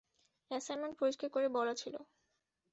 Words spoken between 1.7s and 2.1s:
ছিল।